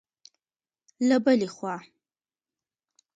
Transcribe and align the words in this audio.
له 1.07 1.17
بلې 1.25 1.47
خوا 1.55 1.75